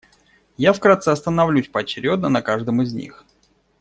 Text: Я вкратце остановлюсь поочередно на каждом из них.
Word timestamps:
Я 0.57 0.73
вкратце 0.73 1.09
остановлюсь 1.11 1.67
поочередно 1.67 2.27
на 2.29 2.41
каждом 2.41 2.81
из 2.81 2.91
них. 2.91 3.23